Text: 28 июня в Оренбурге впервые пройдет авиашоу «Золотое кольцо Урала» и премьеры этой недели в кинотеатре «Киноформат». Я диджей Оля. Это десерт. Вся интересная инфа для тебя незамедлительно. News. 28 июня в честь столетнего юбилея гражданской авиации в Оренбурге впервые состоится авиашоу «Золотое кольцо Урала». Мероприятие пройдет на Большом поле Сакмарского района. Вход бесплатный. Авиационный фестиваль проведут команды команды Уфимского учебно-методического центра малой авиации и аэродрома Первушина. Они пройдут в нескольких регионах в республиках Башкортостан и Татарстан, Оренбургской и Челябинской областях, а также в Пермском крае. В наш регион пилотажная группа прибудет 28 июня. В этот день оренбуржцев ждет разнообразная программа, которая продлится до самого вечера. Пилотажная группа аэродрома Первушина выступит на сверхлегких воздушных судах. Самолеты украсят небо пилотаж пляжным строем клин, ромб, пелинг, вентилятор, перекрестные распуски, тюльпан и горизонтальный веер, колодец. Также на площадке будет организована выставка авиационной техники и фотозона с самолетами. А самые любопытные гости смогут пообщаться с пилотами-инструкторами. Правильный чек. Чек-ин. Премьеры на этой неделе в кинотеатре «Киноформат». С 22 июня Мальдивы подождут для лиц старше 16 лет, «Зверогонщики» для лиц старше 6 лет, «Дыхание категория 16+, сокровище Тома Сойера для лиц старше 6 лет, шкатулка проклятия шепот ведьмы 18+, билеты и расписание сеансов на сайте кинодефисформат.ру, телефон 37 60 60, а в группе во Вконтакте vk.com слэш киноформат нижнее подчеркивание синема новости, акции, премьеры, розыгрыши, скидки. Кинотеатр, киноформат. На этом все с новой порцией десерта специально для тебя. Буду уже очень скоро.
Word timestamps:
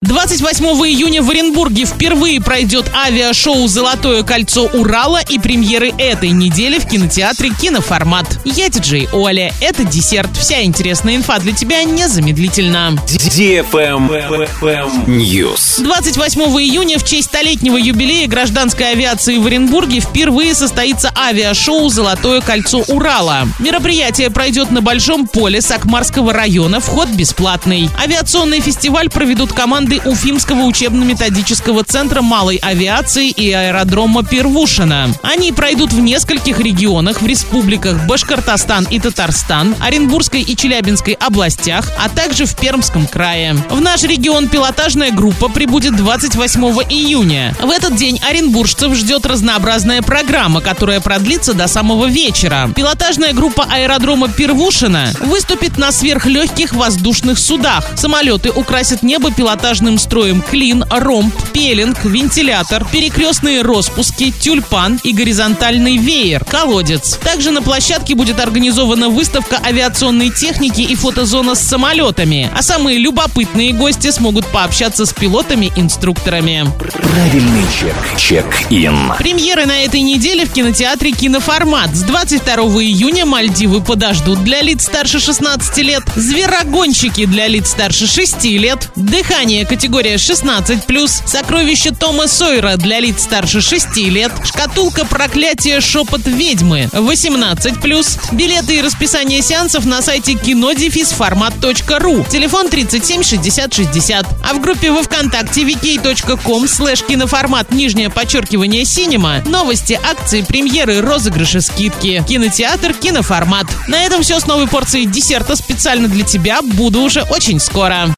28 0.00 0.64
июня 0.86 1.24
в 1.24 1.30
Оренбурге 1.30 1.84
впервые 1.84 2.40
пройдет 2.40 2.88
авиашоу 2.94 3.66
«Золотое 3.66 4.22
кольцо 4.22 4.66
Урала» 4.66 5.20
и 5.28 5.40
премьеры 5.40 5.92
этой 5.98 6.30
недели 6.30 6.78
в 6.78 6.86
кинотеатре 6.86 7.50
«Киноформат». 7.50 8.38
Я 8.44 8.68
диджей 8.68 9.08
Оля. 9.12 9.52
Это 9.60 9.82
десерт. 9.82 10.30
Вся 10.36 10.62
интересная 10.62 11.16
инфа 11.16 11.40
для 11.40 11.50
тебя 11.50 11.82
незамедлительно. 11.82 12.96
News. 15.08 15.82
28 15.82 16.42
июня 16.42 17.00
в 17.00 17.04
честь 17.04 17.30
столетнего 17.30 17.76
юбилея 17.76 18.28
гражданской 18.28 18.92
авиации 18.92 19.36
в 19.38 19.46
Оренбурге 19.46 19.98
впервые 19.98 20.54
состоится 20.54 21.12
авиашоу 21.16 21.88
«Золотое 21.88 22.40
кольцо 22.40 22.84
Урала». 22.86 23.48
Мероприятие 23.58 24.30
пройдет 24.30 24.70
на 24.70 24.80
Большом 24.80 25.26
поле 25.26 25.60
Сакмарского 25.60 26.32
района. 26.32 26.78
Вход 26.78 27.08
бесплатный. 27.08 27.90
Авиационный 28.00 28.60
фестиваль 28.60 29.10
проведут 29.10 29.52
команды 29.52 29.87
команды 29.88 30.08
Уфимского 30.08 30.62
учебно-методического 30.64 31.82
центра 31.82 32.20
малой 32.20 32.56
авиации 32.56 33.30
и 33.30 33.52
аэродрома 33.52 34.22
Первушина. 34.22 35.10
Они 35.22 35.50
пройдут 35.52 35.92
в 35.92 36.00
нескольких 36.00 36.60
регионах 36.60 37.22
в 37.22 37.26
республиках 37.26 38.06
Башкортостан 38.06 38.86
и 38.90 39.00
Татарстан, 39.00 39.74
Оренбургской 39.80 40.42
и 40.42 40.56
Челябинской 40.56 41.14
областях, 41.14 41.90
а 41.98 42.08
также 42.08 42.44
в 42.44 42.54
Пермском 42.56 43.06
крае. 43.06 43.56
В 43.70 43.80
наш 43.80 44.02
регион 44.02 44.48
пилотажная 44.48 45.10
группа 45.10 45.48
прибудет 45.48 45.96
28 45.96 46.60
июня. 46.90 47.54
В 47.62 47.70
этот 47.70 47.96
день 47.96 48.20
оренбуржцев 48.28 48.94
ждет 48.94 49.24
разнообразная 49.24 50.02
программа, 50.02 50.60
которая 50.60 51.00
продлится 51.00 51.54
до 51.54 51.66
самого 51.66 52.06
вечера. 52.06 52.70
Пилотажная 52.76 53.32
группа 53.32 53.64
аэродрома 53.64 54.28
Первушина 54.28 55.12
выступит 55.20 55.78
на 55.78 55.92
сверхлегких 55.92 56.74
воздушных 56.74 57.38
судах. 57.38 57.84
Самолеты 57.96 58.50
украсят 58.50 59.02
небо 59.02 59.32
пилотаж 59.32 59.77
пляжным 59.78 59.98
строем 59.98 60.42
клин, 60.42 60.84
ромб, 60.90 61.32
пелинг, 61.52 62.04
вентилятор, 62.04 62.84
перекрестные 62.84 63.62
распуски, 63.62 64.32
тюльпан 64.32 64.98
и 65.04 65.12
горизонтальный 65.12 65.98
веер, 65.98 66.44
колодец. 66.44 67.16
Также 67.22 67.52
на 67.52 67.62
площадке 67.62 68.16
будет 68.16 68.40
организована 68.40 69.08
выставка 69.08 69.60
авиационной 69.64 70.30
техники 70.30 70.80
и 70.80 70.96
фотозона 70.96 71.54
с 71.54 71.60
самолетами. 71.60 72.50
А 72.56 72.62
самые 72.62 72.98
любопытные 72.98 73.72
гости 73.72 74.10
смогут 74.10 74.46
пообщаться 74.48 75.06
с 75.06 75.12
пилотами-инструкторами. 75.12 76.66
Правильный 77.00 77.64
чек. 77.78 77.94
Чек-ин. 78.16 79.12
Премьеры 79.16 79.66
на 79.66 79.84
этой 79.84 80.00
неделе 80.00 80.44
в 80.44 80.52
кинотеатре 80.52 81.12
«Киноформат». 81.12 81.94
С 81.94 82.02
22 82.02 82.54
июня 82.82 83.26
Мальдивы 83.26 83.80
подождут 83.80 84.42
для 84.42 84.60
лиц 84.60 84.86
старше 84.86 85.20
16 85.20 85.78
лет, 85.78 86.02
«Зверогонщики» 86.16 87.26
для 87.26 87.46
лиц 87.46 87.70
старше 87.70 88.08
6 88.08 88.44
лет, 88.44 88.90
«Дыхание 88.96 89.67
категория 89.68 90.14
16+, 90.14 91.26
сокровище 91.26 91.90
Тома 91.90 92.28
Сойера 92.28 92.76
для 92.76 93.00
лиц 93.00 93.22
старше 93.22 93.60
6 93.60 93.96
лет, 93.96 94.32
шкатулка 94.44 95.04
проклятия 95.04 95.80
шепот 95.80 96.26
ведьмы 96.26 96.88
18+, 96.92 98.32
билеты 98.32 98.76
и 98.76 98.82
расписание 98.82 99.42
сеансов 99.42 99.84
на 99.84 100.02
сайте 100.02 100.34
кинодефисформат.ру, 100.34 102.26
телефон 102.30 102.68
37 102.68 103.22
60 103.22 103.74
60, 103.74 104.26
а 104.48 104.54
в 104.54 104.60
группе 104.60 104.90
во 104.90 105.02
Вконтакте 105.02 105.62
vk.com 105.62 106.66
слэш 106.68 107.02
киноформат 107.02 107.72
нижнее 107.72 108.10
подчеркивание 108.10 108.84
синема 108.84 109.42
новости, 109.44 109.98
акции, 110.02 110.42
премьеры, 110.42 111.00
розыгрыши, 111.00 111.60
скидки. 111.60 112.24
Кинотеатр, 112.28 112.94
киноформат. 112.94 113.66
На 113.88 114.04
этом 114.04 114.22
все 114.22 114.40
с 114.40 114.46
новой 114.46 114.68
порцией 114.68 115.06
десерта 115.06 115.56
специально 115.56 116.08
для 116.08 116.24
тебя. 116.24 116.62
Буду 116.62 117.00
уже 117.00 117.22
очень 117.22 117.58
скоро. 117.60 118.14